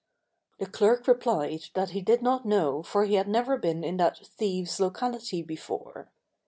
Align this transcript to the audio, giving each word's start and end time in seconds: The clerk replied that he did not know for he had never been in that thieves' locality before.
The 0.57 0.65
clerk 0.65 1.07
replied 1.07 1.65
that 1.75 1.91
he 1.91 2.01
did 2.01 2.23
not 2.23 2.43
know 2.43 2.81
for 2.81 3.05
he 3.05 3.13
had 3.13 3.27
never 3.27 3.55
been 3.55 3.83
in 3.83 3.97
that 3.97 4.17
thieves' 4.25 4.79
locality 4.79 5.43
before. 5.43 6.11